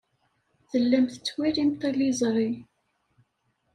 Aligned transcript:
Tellam 0.69 1.05
tettwalim 1.07 1.71
tilizṛi. 1.79 2.51